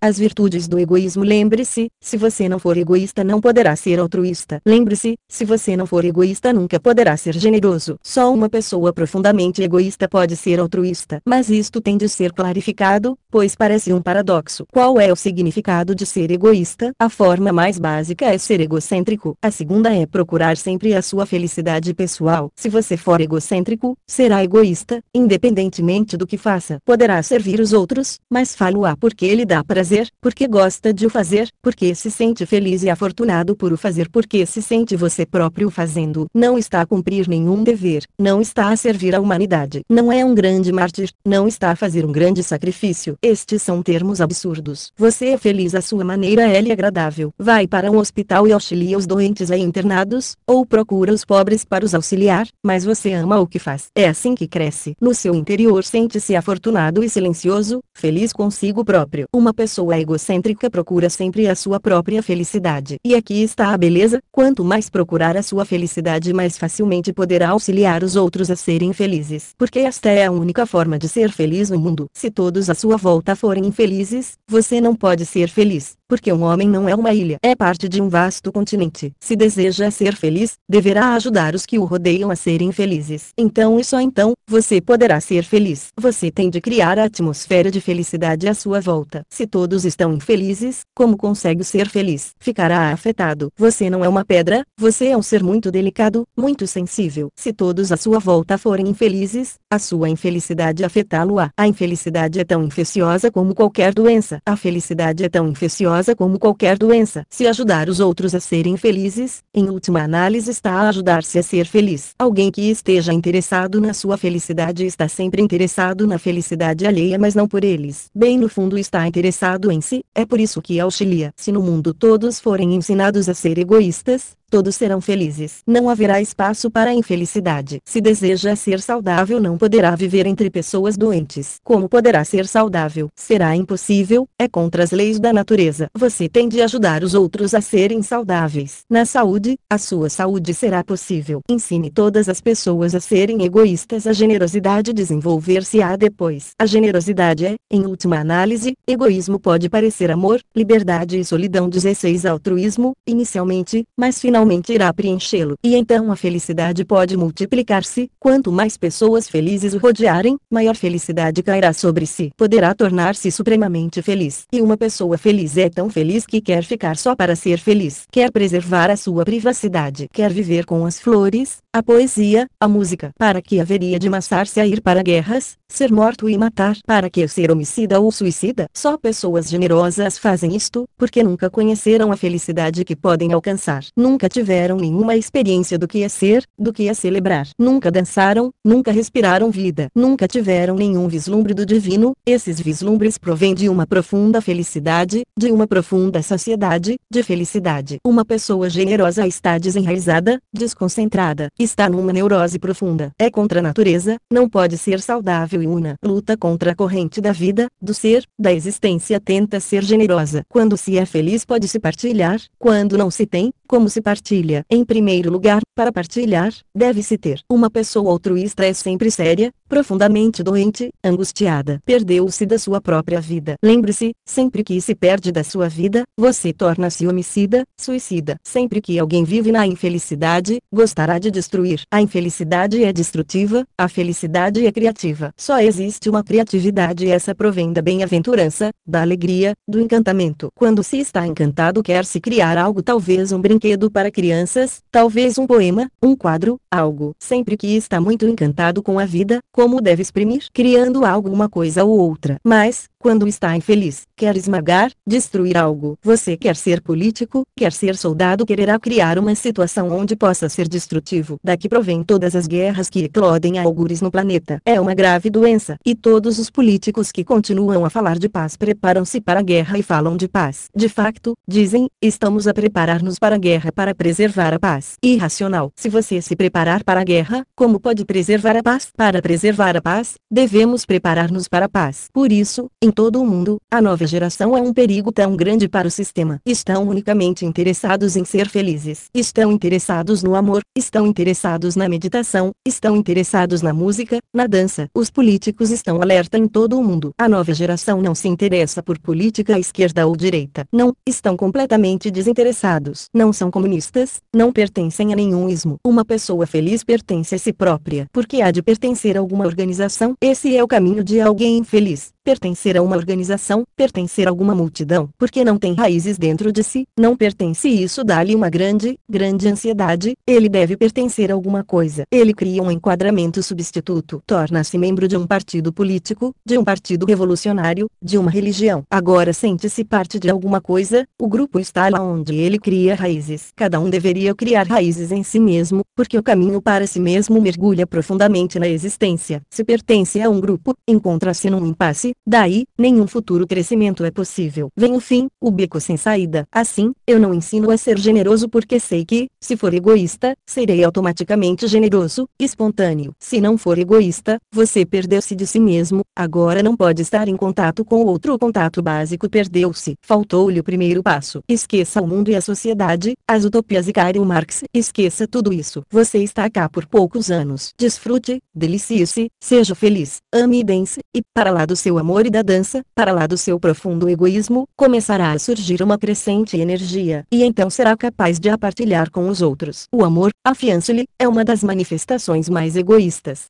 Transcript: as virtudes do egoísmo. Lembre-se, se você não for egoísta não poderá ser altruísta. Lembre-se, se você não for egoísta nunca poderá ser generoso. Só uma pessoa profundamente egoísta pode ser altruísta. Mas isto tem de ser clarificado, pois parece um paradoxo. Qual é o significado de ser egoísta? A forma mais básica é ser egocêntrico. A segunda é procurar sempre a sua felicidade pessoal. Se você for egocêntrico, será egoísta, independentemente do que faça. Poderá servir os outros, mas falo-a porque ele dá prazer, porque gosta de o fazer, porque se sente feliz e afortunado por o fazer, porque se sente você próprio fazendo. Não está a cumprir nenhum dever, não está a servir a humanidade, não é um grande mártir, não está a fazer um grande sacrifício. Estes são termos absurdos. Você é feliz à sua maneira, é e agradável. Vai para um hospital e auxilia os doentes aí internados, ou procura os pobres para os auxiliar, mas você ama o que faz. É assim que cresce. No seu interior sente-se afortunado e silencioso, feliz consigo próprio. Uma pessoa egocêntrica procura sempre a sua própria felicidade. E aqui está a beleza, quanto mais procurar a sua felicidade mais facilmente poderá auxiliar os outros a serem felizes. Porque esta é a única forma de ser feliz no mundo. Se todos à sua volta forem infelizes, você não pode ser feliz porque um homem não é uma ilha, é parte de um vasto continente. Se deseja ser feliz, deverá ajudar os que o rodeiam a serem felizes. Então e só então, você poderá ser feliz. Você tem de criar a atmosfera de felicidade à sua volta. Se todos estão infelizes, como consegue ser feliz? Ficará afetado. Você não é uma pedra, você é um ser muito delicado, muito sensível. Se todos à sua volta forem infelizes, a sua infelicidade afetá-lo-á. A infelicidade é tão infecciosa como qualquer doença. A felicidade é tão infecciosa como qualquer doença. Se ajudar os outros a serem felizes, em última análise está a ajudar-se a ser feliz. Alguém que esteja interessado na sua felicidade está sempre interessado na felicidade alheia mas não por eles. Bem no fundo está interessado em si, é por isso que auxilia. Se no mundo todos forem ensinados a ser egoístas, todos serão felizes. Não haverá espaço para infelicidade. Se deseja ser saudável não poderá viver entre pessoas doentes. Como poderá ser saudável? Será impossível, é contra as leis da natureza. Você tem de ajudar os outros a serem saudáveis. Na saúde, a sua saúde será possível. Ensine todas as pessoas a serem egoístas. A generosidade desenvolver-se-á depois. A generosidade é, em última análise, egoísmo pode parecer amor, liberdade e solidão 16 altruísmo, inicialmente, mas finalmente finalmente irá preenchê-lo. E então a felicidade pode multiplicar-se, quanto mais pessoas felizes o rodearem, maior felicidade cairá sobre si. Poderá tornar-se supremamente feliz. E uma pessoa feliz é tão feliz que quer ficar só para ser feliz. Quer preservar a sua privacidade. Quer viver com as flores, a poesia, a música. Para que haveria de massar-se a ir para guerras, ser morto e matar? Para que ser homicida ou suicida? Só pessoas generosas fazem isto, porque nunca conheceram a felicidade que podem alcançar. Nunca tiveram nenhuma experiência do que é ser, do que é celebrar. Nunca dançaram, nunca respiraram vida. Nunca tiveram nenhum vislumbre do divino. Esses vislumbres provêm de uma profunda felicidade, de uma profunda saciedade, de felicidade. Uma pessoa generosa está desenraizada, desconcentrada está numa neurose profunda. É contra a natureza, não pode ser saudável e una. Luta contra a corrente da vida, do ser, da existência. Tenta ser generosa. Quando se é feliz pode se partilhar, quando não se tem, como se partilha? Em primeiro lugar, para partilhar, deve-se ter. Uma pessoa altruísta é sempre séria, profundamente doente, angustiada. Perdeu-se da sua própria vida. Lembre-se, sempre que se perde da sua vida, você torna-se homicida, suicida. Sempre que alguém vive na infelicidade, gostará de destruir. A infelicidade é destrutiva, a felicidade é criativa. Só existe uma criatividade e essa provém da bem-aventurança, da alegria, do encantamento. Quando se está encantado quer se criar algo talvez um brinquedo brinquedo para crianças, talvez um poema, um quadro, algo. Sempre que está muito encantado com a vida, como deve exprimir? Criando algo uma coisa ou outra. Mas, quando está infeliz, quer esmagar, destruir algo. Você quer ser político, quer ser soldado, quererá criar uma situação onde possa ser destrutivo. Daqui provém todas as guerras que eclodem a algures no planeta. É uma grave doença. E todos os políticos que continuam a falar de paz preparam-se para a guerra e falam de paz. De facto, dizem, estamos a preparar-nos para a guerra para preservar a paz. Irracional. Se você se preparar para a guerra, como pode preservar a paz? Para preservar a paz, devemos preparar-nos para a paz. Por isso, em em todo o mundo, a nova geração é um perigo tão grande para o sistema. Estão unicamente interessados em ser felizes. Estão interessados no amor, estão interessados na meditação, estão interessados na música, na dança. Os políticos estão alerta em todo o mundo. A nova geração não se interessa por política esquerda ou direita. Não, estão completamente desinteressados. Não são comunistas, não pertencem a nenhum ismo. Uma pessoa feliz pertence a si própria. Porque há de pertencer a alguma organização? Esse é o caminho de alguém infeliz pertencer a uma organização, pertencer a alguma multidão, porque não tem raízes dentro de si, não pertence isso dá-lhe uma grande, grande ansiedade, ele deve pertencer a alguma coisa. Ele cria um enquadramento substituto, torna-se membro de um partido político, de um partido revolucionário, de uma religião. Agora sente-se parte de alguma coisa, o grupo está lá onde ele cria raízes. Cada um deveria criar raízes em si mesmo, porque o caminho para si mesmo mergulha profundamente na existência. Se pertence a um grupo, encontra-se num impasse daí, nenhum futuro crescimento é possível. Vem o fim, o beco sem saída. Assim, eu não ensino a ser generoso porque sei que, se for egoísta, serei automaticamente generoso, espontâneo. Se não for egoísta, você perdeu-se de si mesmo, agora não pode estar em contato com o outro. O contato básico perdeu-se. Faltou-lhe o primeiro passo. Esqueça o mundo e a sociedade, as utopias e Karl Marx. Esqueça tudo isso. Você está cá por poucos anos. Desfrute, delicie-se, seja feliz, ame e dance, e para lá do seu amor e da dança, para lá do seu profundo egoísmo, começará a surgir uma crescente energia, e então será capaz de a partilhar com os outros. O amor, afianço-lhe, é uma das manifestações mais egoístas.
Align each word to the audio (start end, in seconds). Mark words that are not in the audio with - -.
as 0.00 0.18
virtudes 0.18 0.66
do 0.66 0.78
egoísmo. 0.78 1.22
Lembre-se, 1.22 1.90
se 2.00 2.16
você 2.16 2.48
não 2.48 2.58
for 2.58 2.76
egoísta 2.76 3.22
não 3.22 3.40
poderá 3.40 3.76
ser 3.76 4.00
altruísta. 4.00 4.60
Lembre-se, 4.64 5.16
se 5.28 5.44
você 5.44 5.76
não 5.76 5.86
for 5.86 6.04
egoísta 6.04 6.52
nunca 6.52 6.80
poderá 6.80 7.16
ser 7.16 7.36
generoso. 7.36 7.98
Só 8.02 8.32
uma 8.32 8.48
pessoa 8.48 8.92
profundamente 8.92 9.62
egoísta 9.62 10.08
pode 10.08 10.36
ser 10.36 10.58
altruísta. 10.58 11.20
Mas 11.26 11.50
isto 11.50 11.80
tem 11.80 11.96
de 11.96 12.08
ser 12.08 12.32
clarificado, 12.32 13.16
pois 13.30 13.54
parece 13.54 13.92
um 13.92 14.00
paradoxo. 14.00 14.64
Qual 14.72 14.98
é 14.98 15.12
o 15.12 15.16
significado 15.16 15.94
de 15.94 16.06
ser 16.06 16.30
egoísta? 16.30 16.92
A 16.98 17.08
forma 17.08 17.52
mais 17.52 17.78
básica 17.78 18.26
é 18.26 18.38
ser 18.38 18.60
egocêntrico. 18.60 19.36
A 19.42 19.50
segunda 19.50 19.94
é 19.94 20.06
procurar 20.06 20.56
sempre 20.56 20.94
a 20.94 21.02
sua 21.02 21.26
felicidade 21.26 21.92
pessoal. 21.92 22.50
Se 22.56 22.68
você 22.68 22.96
for 22.96 23.20
egocêntrico, 23.20 23.96
será 24.06 24.42
egoísta, 24.42 25.02
independentemente 25.14 26.16
do 26.16 26.26
que 26.26 26.38
faça. 26.38 26.78
Poderá 26.84 27.22
servir 27.22 27.60
os 27.60 27.72
outros, 27.72 28.18
mas 28.30 28.54
falo-a 28.54 28.96
porque 28.96 29.26
ele 29.26 29.44
dá 29.44 29.62
prazer, 29.62 29.89
porque 30.20 30.46
gosta 30.46 30.92
de 30.94 31.06
o 31.06 31.10
fazer, 31.10 31.48
porque 31.60 31.94
se 31.94 32.10
sente 32.10 32.46
feliz 32.46 32.82
e 32.82 32.90
afortunado 32.90 33.56
por 33.56 33.72
o 33.72 33.76
fazer, 33.76 34.08
porque 34.08 34.46
se 34.46 34.62
sente 34.62 34.94
você 34.96 35.26
próprio 35.26 35.70
fazendo. 35.70 36.26
Não 36.34 36.56
está 36.56 36.80
a 36.80 36.86
cumprir 36.86 37.28
nenhum 37.28 37.64
dever, 37.64 38.04
não 38.18 38.40
está 38.40 38.68
a 38.68 38.76
servir 38.76 39.14
a 39.14 39.20
humanidade, 39.20 39.82
não 39.88 40.12
é 40.12 40.24
um 40.24 40.34
grande 40.34 40.72
mártir, 40.72 41.10
não 41.24 41.48
está 41.48 41.70
a 41.70 41.76
fazer 41.76 42.04
um 42.04 42.12
grande 42.12 42.42
sacrifício. 42.42 43.16
Estes 43.20 43.62
são 43.62 43.82
termos 43.82 44.20
absurdos. 44.20 44.92
Você 44.96 45.28
é 45.28 45.38
feliz 45.38 45.74
à 45.74 45.80
sua 45.80 46.04
maneira, 46.04 46.42
é 46.48 46.60
e 46.62 46.72
agradável. 46.72 47.32
Vai 47.38 47.66
para 47.66 47.90
um 47.90 47.96
hospital 47.96 48.46
e 48.46 48.52
auxilia 48.52 48.96
os 48.96 49.06
doentes 49.06 49.50
aí 49.50 49.62
internados, 49.62 50.36
ou 50.46 50.64
procura 50.66 51.12
os 51.12 51.24
pobres 51.24 51.64
para 51.64 51.84
os 51.84 51.94
auxiliar, 51.94 52.46
mas 52.62 52.84
você 52.84 53.12
ama 53.12 53.40
o 53.40 53.46
que 53.46 53.58
faz. 53.58 53.86
É 53.94 54.08
assim 54.08 54.34
que 54.34 54.46
cresce. 54.46 54.94
No 55.00 55.14
seu 55.14 55.34
interior 55.34 55.82
sente-se 55.84 56.36
afortunado 56.36 57.02
e 57.02 57.08
silencioso, 57.08 57.80
feliz 57.94 58.32
consigo 58.32 58.84
próprio. 58.84 59.26
Uma 59.32 59.54
pessoa 59.54 59.79
egocêntrica 59.92 60.68
procura 60.68 61.08
sempre 61.08 61.46
a 61.48 61.54
sua 61.54 61.78
própria 61.78 62.22
felicidade. 62.22 62.96
E 63.04 63.14
aqui 63.14 63.42
está 63.42 63.72
a 63.72 63.78
beleza, 63.78 64.20
quanto 64.32 64.64
mais 64.64 64.90
procurar 64.90 65.36
a 65.36 65.42
sua 65.42 65.64
felicidade 65.64 66.32
mais 66.32 66.58
facilmente 66.58 67.12
poderá 67.12 67.50
auxiliar 67.50 68.02
os 68.02 68.16
outros 68.16 68.50
a 68.50 68.56
serem 68.56 68.92
felizes. 68.92 69.54
Porque 69.56 69.78
esta 69.78 70.10
é 70.10 70.26
a 70.26 70.32
única 70.32 70.66
forma 70.66 70.98
de 70.98 71.08
ser 71.08 71.30
feliz 71.30 71.70
no 71.70 71.78
mundo. 71.78 72.08
Se 72.12 72.30
todos 72.30 72.68
à 72.68 72.74
sua 72.74 72.96
volta 72.96 73.36
forem 73.36 73.66
infelizes, 73.66 74.34
você 74.48 74.80
não 74.80 74.96
pode 74.96 75.24
ser 75.24 75.48
feliz 75.48 75.99
porque 76.10 76.32
um 76.32 76.42
homem 76.42 76.68
não 76.68 76.88
é 76.88 76.94
uma 76.94 77.14
ilha, 77.14 77.38
é 77.40 77.54
parte 77.54 77.88
de 77.88 78.02
um 78.02 78.08
vasto 78.08 78.50
continente. 78.50 79.12
Se 79.20 79.36
deseja 79.36 79.92
ser 79.92 80.16
feliz, 80.16 80.54
deverá 80.68 81.14
ajudar 81.14 81.54
os 81.54 81.64
que 81.64 81.78
o 81.78 81.84
rodeiam 81.84 82.32
a 82.32 82.36
serem 82.36 82.72
felizes. 82.72 83.28
Então 83.38 83.78
e 83.78 83.84
só 83.84 84.00
então, 84.00 84.32
você 84.44 84.80
poderá 84.80 85.20
ser 85.20 85.44
feliz. 85.44 85.92
Você 85.96 86.28
tem 86.28 86.50
de 86.50 86.60
criar 86.60 86.98
a 86.98 87.04
atmosfera 87.04 87.70
de 87.70 87.80
felicidade 87.80 88.48
à 88.48 88.54
sua 88.54 88.80
volta. 88.80 89.22
Se 89.30 89.46
todos 89.46 89.84
estão 89.84 90.12
infelizes, 90.12 90.80
como 90.96 91.16
consegue 91.16 91.62
ser 91.62 91.88
feliz? 91.88 92.32
Ficará 92.40 92.90
afetado. 92.90 93.48
Você 93.56 93.88
não 93.88 94.04
é 94.04 94.08
uma 94.08 94.24
pedra, 94.24 94.64
você 94.76 95.06
é 95.06 95.16
um 95.16 95.22
ser 95.22 95.44
muito 95.44 95.70
delicado, 95.70 96.26
muito 96.36 96.66
sensível. 96.66 97.28
Se 97.36 97.52
todos 97.52 97.92
à 97.92 97.96
sua 97.96 98.18
volta 98.18 98.58
forem 98.58 98.88
infelizes, 98.88 99.54
a 99.70 99.78
sua 99.78 100.08
infelicidade 100.08 100.84
afetá-lo-á. 100.84 101.50
A 101.56 101.68
infelicidade 101.68 102.40
é 102.40 102.44
tão 102.44 102.64
infecciosa 102.64 103.30
como 103.30 103.54
qualquer 103.54 103.94
doença. 103.94 104.40
A 104.44 104.56
felicidade 104.56 105.22
é 105.22 105.28
tão 105.28 105.46
infecciosa 105.46 105.99
como 106.16 106.38
qualquer 106.38 106.76
doença. 106.76 107.24
Se 107.30 107.46
ajudar 107.46 107.88
os 107.88 108.00
outros 108.00 108.34
a 108.34 108.40
serem 108.40 108.76
felizes, 108.76 109.42
em 109.54 109.68
última 109.68 110.02
análise 110.02 110.50
está 110.50 110.72
a 110.72 110.88
ajudar-se 110.88 111.38
a 111.38 111.42
ser 111.42 111.66
feliz. 111.66 112.10
Alguém 112.18 112.50
que 112.50 112.70
esteja 112.70 113.12
interessado 113.12 113.80
na 113.80 113.94
sua 113.94 114.16
felicidade 114.16 114.84
está 114.84 115.06
sempre 115.06 115.40
interessado 115.42 116.06
na 116.06 116.18
felicidade 116.18 116.86
alheia 116.86 117.18
mas 117.18 117.34
não 117.34 117.46
por 117.46 117.62
eles. 117.62 118.10
Bem 118.14 118.38
no 118.38 118.48
fundo 118.48 118.78
está 118.78 119.06
interessado 119.06 119.70
em 119.70 119.80
si, 119.80 120.02
é 120.14 120.24
por 120.24 120.40
isso 120.40 120.62
que 120.62 120.80
auxilia. 120.80 121.32
Se 121.36 121.52
no 121.52 121.62
mundo 121.62 121.94
todos 121.94 122.40
forem 122.40 122.74
ensinados 122.74 123.28
a 123.28 123.34
ser 123.34 123.58
egoístas, 123.58 124.36
todos 124.50 124.74
serão 124.74 125.00
felizes. 125.00 125.62
Não 125.64 125.88
haverá 125.88 126.20
espaço 126.20 126.68
para 126.68 126.92
infelicidade. 126.92 127.78
Se 127.84 128.00
deseja 128.00 128.56
ser 128.56 128.80
saudável 128.80 129.38
não 129.38 129.56
poderá 129.56 129.94
viver 129.94 130.26
entre 130.26 130.50
pessoas 130.50 130.96
doentes. 130.96 131.58
Como 131.62 131.88
poderá 131.88 132.24
ser 132.24 132.48
saudável? 132.48 133.08
Será 133.14 133.54
impossível, 133.54 134.26
é 134.36 134.48
contra 134.48 134.82
as 134.82 134.90
leis 134.90 135.20
da 135.20 135.32
natureza. 135.32 135.86
Você 135.96 136.28
tem 136.28 136.48
de 136.48 136.60
ajudar 136.60 137.04
os 137.04 137.14
outros 137.14 137.54
a 137.54 137.60
serem 137.60 138.02
saudáveis. 138.02 138.80
Na 138.90 139.04
saúde, 139.04 139.56
a 139.70 139.78
sua 139.78 140.10
saúde 140.10 140.52
será 140.52 140.82
possível. 140.82 141.40
Ensine 141.48 141.88
todas 141.88 142.28
as 142.28 142.40
pessoas 142.40 142.94
a 142.94 143.00
serem 143.00 143.44
egoístas. 143.44 144.04
A 144.04 144.12
generosidade 144.12 144.92
desenvolver-se-á 144.92 145.94
depois. 145.94 146.50
A 146.58 146.66
generosidade 146.66 147.46
é, 147.46 147.54
em 147.70 147.86
última 147.86 148.18
análise, 148.18 148.74
egoísmo 148.84 149.38
pode 149.38 149.68
parecer 149.68 150.10
amor, 150.10 150.40
liberdade 150.56 151.20
e 151.20 151.24
solidão 151.24 151.68
16 151.68 152.26
altruísmo, 152.26 152.92
inicialmente, 153.06 153.84
mas 153.96 154.20
finalmente 154.20 154.39
finalmente 154.40 154.72
irá 154.72 154.92
preenchê-lo. 154.92 155.56
E 155.62 155.76
então 155.76 156.10
a 156.10 156.16
felicidade 156.16 156.82
pode 156.84 157.16
multiplicar-se, 157.16 158.10
quanto 158.18 158.50
mais 158.50 158.76
pessoas 158.76 159.28
felizes 159.28 159.74
o 159.74 159.78
rodearem, 159.78 160.38
maior 160.50 160.74
felicidade 160.74 161.42
cairá 161.42 161.72
sobre 161.74 162.06
si. 162.06 162.30
Poderá 162.36 162.74
tornar-se 162.74 163.30
supremamente 163.30 164.00
feliz. 164.00 164.44
E 164.50 164.62
uma 164.62 164.78
pessoa 164.78 165.18
feliz 165.18 165.58
é 165.58 165.68
tão 165.68 165.90
feliz 165.90 166.24
que 166.24 166.40
quer 166.40 166.64
ficar 166.64 166.96
só 166.96 167.14
para 167.14 167.36
ser 167.36 167.58
feliz. 167.58 168.04
Quer 168.10 168.30
preservar 168.30 168.90
a 168.90 168.96
sua 168.96 169.24
privacidade. 169.24 170.08
Quer 170.10 170.32
viver 170.32 170.64
com 170.64 170.86
as 170.86 170.98
flores, 170.98 171.58
a 171.72 171.84
poesia, 171.84 172.48
a 172.58 172.66
música. 172.66 173.12
Para 173.16 173.40
que 173.40 173.60
haveria 173.60 173.96
de 173.96 174.10
massar-se 174.10 174.58
a 174.58 174.66
ir 174.66 174.80
para 174.80 175.04
guerras, 175.04 175.56
ser 175.68 175.92
morto 175.92 176.28
e 176.28 176.36
matar? 176.36 176.76
Para 176.84 177.08
que 177.08 177.26
ser 177.28 177.48
homicida 177.48 178.00
ou 178.00 178.10
suicida? 178.10 178.66
Só 178.74 178.96
pessoas 178.96 179.48
generosas 179.48 180.18
fazem 180.18 180.56
isto, 180.56 180.84
porque 180.98 181.22
nunca 181.22 181.48
conheceram 181.48 182.10
a 182.10 182.16
felicidade 182.16 182.84
que 182.84 182.96
podem 182.96 183.32
alcançar. 183.32 183.84
Nunca 183.96 184.28
tiveram 184.28 184.76
nenhuma 184.78 185.14
experiência 185.14 185.78
do 185.78 185.86
que 185.86 186.02
é 186.02 186.08
ser, 186.08 186.42
do 186.58 186.72
que 186.72 186.88
é 186.88 186.94
celebrar. 186.94 187.46
Nunca 187.56 187.88
dançaram, 187.88 188.50
nunca 188.64 188.90
respiraram 188.90 189.48
vida. 189.48 189.86
Nunca 189.94 190.26
tiveram 190.26 190.74
nenhum 190.74 191.06
vislumbre 191.06 191.54
do 191.54 191.64
divino. 191.64 192.14
Esses 192.26 192.60
vislumbres 192.60 193.16
provêm 193.16 193.54
de 193.54 193.68
uma 193.68 193.86
profunda 193.86 194.40
felicidade, 194.40 195.22
de 195.38 195.52
uma 195.52 195.68
profunda 195.68 196.20
saciedade, 196.20 196.96
de 197.08 197.22
felicidade. 197.22 197.98
Uma 198.04 198.24
pessoa 198.24 198.68
generosa 198.68 199.24
está 199.24 199.56
desenraizada, 199.56 200.40
desconcentrada 200.52 201.48
está 201.62 201.88
numa 201.88 202.12
neurose 202.12 202.58
profunda. 202.58 203.12
É 203.18 203.30
contra 203.30 203.60
a 203.60 203.62
natureza, 203.62 204.16
não 204.32 204.48
pode 204.48 204.78
ser 204.78 205.00
saudável 205.00 205.62
e 205.62 205.66
una. 205.66 205.96
Luta 206.02 206.36
contra 206.36 206.72
a 206.72 206.74
corrente 206.74 207.20
da 207.20 207.32
vida, 207.32 207.68
do 207.80 207.94
ser, 207.94 208.24
da 208.38 208.52
existência. 208.52 209.20
Tenta 209.20 209.60
ser 209.60 209.82
generosa. 209.82 210.42
Quando 210.48 210.76
se 210.76 210.98
é 210.98 211.04
feliz 211.04 211.44
pode 211.44 211.68
se 211.68 211.78
partilhar, 211.78 212.40
quando 212.58 212.98
não 212.98 213.10
se 213.10 213.26
tem, 213.26 213.52
como 213.70 213.88
se 213.88 214.02
partilha? 214.02 214.64
Em 214.68 214.84
primeiro 214.84 215.30
lugar, 215.30 215.60
para 215.76 215.92
partilhar, 215.92 216.52
deve-se 216.74 217.16
ter. 217.16 217.40
Uma 217.48 217.70
pessoa 217.70 218.10
altruísta 218.10 218.64
é 218.66 218.72
sempre 218.72 219.12
séria, 219.12 219.52
profundamente 219.68 220.42
doente, 220.42 220.90
angustiada. 221.04 221.80
Perdeu-se 221.84 222.44
da 222.44 222.58
sua 222.58 222.80
própria 222.80 223.20
vida. 223.20 223.54
Lembre-se, 223.62 224.10
sempre 224.26 224.64
que 224.64 224.80
se 224.80 224.92
perde 224.92 225.30
da 225.30 225.44
sua 225.44 225.68
vida, 225.68 226.02
você 226.18 226.52
torna-se 226.52 227.06
homicida, 227.06 227.62
suicida. 227.80 228.34
Sempre 228.42 228.80
que 228.80 228.98
alguém 228.98 229.22
vive 229.22 229.52
na 229.52 229.64
infelicidade, 229.64 230.58
gostará 230.74 231.20
de 231.20 231.30
destruir. 231.30 231.82
A 231.92 232.02
infelicidade 232.02 232.82
é 232.82 232.92
destrutiva, 232.92 233.64
a 233.78 233.86
felicidade 233.86 234.66
é 234.66 234.72
criativa. 234.72 235.30
Só 235.36 235.60
existe 235.60 236.10
uma 236.10 236.24
criatividade 236.24 237.06
e 237.06 237.10
essa 237.10 237.36
provém 237.36 237.72
da 237.72 237.80
bem-aventurança, 237.80 238.70
da 238.84 239.00
alegria, 239.00 239.52
do 239.68 239.78
encantamento. 239.80 240.48
Quando 240.56 240.82
se 240.82 240.98
está 240.98 241.24
encantado 241.24 241.84
quer 241.84 242.04
se 242.04 242.18
criar 242.18 242.58
algo 242.58 242.82
talvez 242.82 243.30
um 243.30 243.40
brinquedo 243.40 243.59
brinquedo 243.60 243.90
para 243.90 244.10
crianças, 244.10 244.80
talvez 244.90 245.36
um 245.36 245.46
poema, 245.46 245.90
um 246.02 246.16
quadro, 246.16 246.58
algo. 246.70 247.14
Sempre 247.18 247.58
que 247.58 247.76
está 247.76 248.00
muito 248.00 248.26
encantado 248.26 248.82
com 248.82 248.98
a 248.98 249.04
vida, 249.04 249.40
como 249.52 249.82
deve 249.82 250.00
exprimir? 250.00 250.46
Criando 250.50 251.04
algo 251.04 251.30
uma 251.30 251.46
coisa 251.46 251.84
ou 251.84 251.98
outra. 251.98 252.38
Mas, 252.42 252.88
quando 253.00 253.26
está 253.26 253.56
infeliz, 253.56 254.02
quer 254.14 254.36
esmagar, 254.36 254.92
destruir 255.06 255.56
algo. 255.56 255.98
Você 256.02 256.36
quer 256.36 256.54
ser 256.54 256.82
político, 256.82 257.46
quer 257.56 257.72
ser 257.72 257.96
soldado, 257.96 258.44
quererá 258.44 258.78
criar 258.78 259.18
uma 259.18 259.34
situação 259.34 259.90
onde 259.90 260.14
possa 260.14 260.50
ser 260.50 260.68
destrutivo. 260.68 261.38
Daqui 261.42 261.66
provém 261.66 262.04
todas 262.04 262.36
as 262.36 262.46
guerras 262.46 262.90
que 262.90 263.04
eclodem 263.04 263.58
a 263.58 263.62
algures 263.62 264.02
no 264.02 264.10
planeta. 264.10 264.60
É 264.66 264.78
uma 264.78 264.92
grave 264.92 265.30
doença. 265.30 265.78
E 265.84 265.94
todos 265.94 266.38
os 266.38 266.50
políticos 266.50 267.10
que 267.10 267.24
continuam 267.24 267.86
a 267.86 267.90
falar 267.90 268.18
de 268.18 268.28
paz 268.28 268.54
preparam-se 268.54 269.18
para 269.18 269.40
a 269.40 269.42
guerra 269.42 269.78
e 269.78 269.82
falam 269.82 270.14
de 270.14 270.28
paz. 270.28 270.68
De 270.76 270.88
facto, 270.88 271.32
dizem, 271.48 271.88
estamos 272.02 272.46
a 272.46 272.52
preparar-nos 272.52 273.18
para 273.18 273.36
a 273.36 273.38
guerra 273.38 273.72
para 273.72 273.94
preservar 273.94 274.52
a 274.52 274.58
paz. 274.58 274.96
Irracional. 275.02 275.72
Se 275.74 275.88
você 275.88 276.20
se 276.20 276.36
preparar 276.36 276.84
para 276.84 277.00
a 277.00 277.04
guerra, 277.04 277.46
como 277.56 277.80
pode 277.80 278.04
preservar 278.04 278.58
a 278.58 278.62
paz? 278.62 278.90
Para 278.94 279.22
preservar 279.22 279.74
a 279.74 279.80
paz, 279.80 280.16
devemos 280.30 280.84
preparar-nos 280.84 281.48
para 281.48 281.64
a 281.64 281.68
paz. 281.68 282.08
Por 282.12 282.30
isso, 282.30 282.68
em 282.82 282.89
em 282.90 282.92
todo 282.92 283.22
o 283.22 283.24
mundo, 283.24 283.58
a 283.70 283.80
nova 283.80 284.04
geração 284.04 284.56
é 284.56 284.60
um 284.60 284.74
perigo 284.74 285.12
tão 285.12 285.36
grande 285.36 285.68
para 285.68 285.86
o 285.86 285.90
sistema. 285.92 286.40
Estão 286.44 286.88
unicamente 286.88 287.46
interessados 287.46 288.16
em 288.16 288.24
ser 288.24 288.48
felizes. 288.48 289.04
Estão 289.14 289.52
interessados 289.52 290.24
no 290.24 290.34
amor, 290.34 290.60
estão 290.76 291.06
interessados 291.06 291.76
na 291.76 291.88
meditação, 291.88 292.50
estão 292.66 292.96
interessados 292.96 293.62
na 293.62 293.72
música, 293.72 294.18
na 294.34 294.48
dança. 294.48 294.88
Os 294.92 295.08
políticos 295.08 295.70
estão 295.70 296.02
alerta 296.02 296.36
em 296.36 296.48
todo 296.48 296.76
o 296.76 296.82
mundo. 296.82 297.12
A 297.16 297.28
nova 297.28 297.54
geração 297.54 298.02
não 298.02 298.12
se 298.12 298.26
interessa 298.26 298.82
por 298.82 298.98
política 298.98 299.56
esquerda 299.56 300.04
ou 300.04 300.16
direita. 300.16 300.64
Não, 300.72 300.92
estão 301.06 301.36
completamente 301.36 302.10
desinteressados. 302.10 303.06
Não 303.14 303.32
são 303.32 303.52
comunistas, 303.52 304.20
não 304.34 304.52
pertencem 304.52 305.12
a 305.12 305.16
nenhum 305.16 305.48
ismo. 305.48 305.76
Uma 305.86 306.04
pessoa 306.04 306.44
feliz 306.44 306.82
pertence 306.82 307.36
a 307.36 307.38
si 307.38 307.52
própria. 307.52 308.08
Porque 308.10 308.42
há 308.42 308.50
de 308.50 308.60
pertencer 308.64 309.16
a 309.16 309.20
alguma 309.20 309.46
organização? 309.46 310.14
Esse 310.20 310.56
é 310.56 310.64
o 310.64 310.66
caminho 310.66 311.04
de 311.04 311.20
alguém 311.20 311.58
infeliz 311.58 312.10
pertencer 312.24 312.76
a 312.76 312.82
uma 312.82 312.96
organização, 312.96 313.64
pertencer 313.76 314.26
a 314.26 314.30
alguma 314.30 314.54
multidão, 314.54 315.08
porque 315.18 315.44
não 315.44 315.58
tem 315.58 315.74
raízes 315.74 316.18
dentro 316.18 316.52
de 316.52 316.62
si, 316.62 316.86
não 316.98 317.16
pertence 317.16 317.68
isso 317.68 318.04
dá-lhe 318.04 318.34
uma 318.34 318.50
grande, 318.50 318.98
grande 319.08 319.48
ansiedade, 319.48 320.14
ele 320.26 320.48
deve 320.48 320.76
pertencer 320.76 321.30
a 321.30 321.34
alguma 321.34 321.64
coisa. 321.64 322.04
Ele 322.10 322.34
cria 322.34 322.62
um 322.62 322.70
enquadramento 322.70 323.42
substituto, 323.42 324.22
torna-se 324.26 324.76
membro 324.76 325.08
de 325.08 325.16
um 325.16 325.26
partido 325.26 325.72
político, 325.72 326.34
de 326.44 326.58
um 326.58 326.64
partido 326.64 327.06
revolucionário, 327.06 327.88
de 328.02 328.18
uma 328.18 328.30
religião. 328.30 328.82
Agora 328.90 329.32
sente-se 329.32 329.84
parte 329.84 330.18
de 330.18 330.30
alguma 330.30 330.60
coisa, 330.60 331.06
o 331.18 331.28
grupo 331.28 331.58
está 331.58 331.88
lá 331.88 332.02
onde 332.02 332.34
ele 332.34 332.58
cria 332.58 332.94
raízes. 332.94 333.52
Cada 333.56 333.80
um 333.80 333.88
deveria 333.88 334.34
criar 334.34 334.66
raízes 334.66 335.10
em 335.10 335.22
si 335.22 335.40
mesmo, 335.40 335.82
porque 336.00 336.16
o 336.16 336.22
caminho 336.22 336.62
para 336.62 336.86
si 336.86 336.98
mesmo 336.98 337.38
mergulha 337.42 337.86
profundamente 337.86 338.58
na 338.58 338.66
existência. 338.66 339.42
Se 339.50 339.62
pertence 339.62 340.18
a 340.18 340.30
um 340.30 340.40
grupo, 340.40 340.72
encontra-se 340.88 341.50
num 341.50 341.66
impasse 341.66 342.12
daí, 342.26 342.64
nenhum 342.78 343.06
futuro 343.06 343.46
crescimento 343.46 344.02
é 344.02 344.10
possível. 344.10 344.70
Vem 344.74 344.94
o 344.94 345.00
fim, 345.00 345.28
o 345.38 345.50
beco 345.50 345.78
sem 345.78 345.98
saída. 345.98 346.46
Assim, 346.50 346.92
eu 347.06 347.20
não 347.20 347.34
ensino 347.34 347.70
a 347.70 347.76
ser 347.76 347.98
generoso 347.98 348.48
porque 348.48 348.80
sei 348.80 349.04
que, 349.04 349.28
se 349.38 349.58
for 349.58 349.74
egoísta, 349.74 350.32
serei 350.48 350.82
automaticamente 350.82 351.66
generoso, 351.66 352.26
espontâneo. 352.38 353.12
Se 353.18 353.38
não 353.38 353.58
for 353.58 353.76
egoísta, 353.78 354.38
você 354.50 354.86
perdeu-se 354.86 355.36
de 355.36 355.46
si 355.46 355.60
mesmo, 355.60 356.00
agora 356.16 356.62
não 356.62 356.74
pode 356.74 357.02
estar 357.02 357.28
em 357.28 357.36
contato 357.36 357.84
com 357.84 357.96
o 357.96 358.06
outro. 358.06 358.32
O 358.32 358.38
contato 358.38 358.80
básico 358.80 359.28
perdeu-se. 359.28 359.96
Faltou-lhe 360.00 360.60
o 360.60 360.64
primeiro 360.64 361.02
passo. 361.02 361.42
Esqueça 361.46 362.00
o 362.00 362.06
mundo 362.06 362.30
e 362.30 362.36
a 362.36 362.40
sociedade, 362.40 363.12
as 363.28 363.44
utopias 363.44 363.86
e 363.86 363.92
Karl 363.92 364.24
Marx. 364.24 364.64
Esqueça 364.72 365.28
tudo 365.28 365.52
isso. 365.52 365.82
Você 365.92 366.18
está 366.22 366.48
cá 366.48 366.68
por 366.68 366.86
poucos 366.86 367.32
anos. 367.32 367.72
Desfrute, 367.76 368.38
delicie-se, 368.54 369.28
seja 369.42 369.74
feliz, 369.74 370.18
ame 370.32 370.60
e 370.60 370.64
dance, 370.64 371.00
e 371.12 371.20
para 371.34 371.50
lá 371.50 371.66
do 371.66 371.74
seu 371.74 371.98
amor 371.98 372.24
e 372.26 372.30
da 372.30 372.42
dança, 372.42 372.84
para 372.94 373.10
lá 373.10 373.26
do 373.26 373.36
seu 373.36 373.58
profundo 373.58 374.08
egoísmo, 374.08 374.68
começará 374.76 375.32
a 375.32 375.38
surgir 375.40 375.82
uma 375.82 375.98
crescente 375.98 376.56
energia, 376.56 377.24
e 377.28 377.42
então 377.42 377.68
será 377.68 377.96
capaz 377.96 378.38
de 378.38 378.48
a 378.48 378.56
partilhar 378.56 379.10
com 379.10 379.28
os 379.28 379.42
outros. 379.42 379.86
O 379.92 380.04
amor, 380.04 380.30
afianço-lhe, 380.46 381.08
é 381.18 381.26
uma 381.26 381.44
das 381.44 381.64
manifestações 381.64 382.48
mais 382.48 382.76
egoístas. 382.76 383.48